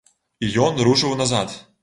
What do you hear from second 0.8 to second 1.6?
рушыў назад.